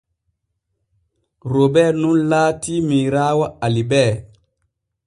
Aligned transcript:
Robee 1.51 1.85
nun 1.99 2.25
laatii 2.33 2.81
miiraawo 2.89 3.47
Alibee. 3.69 4.07